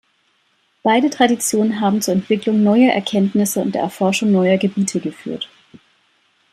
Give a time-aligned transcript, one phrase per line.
[0.81, 5.47] Beide Traditionen haben zur Entwicklung neuer Erkenntnisse und der Erforschung neuer Gebiete geführt.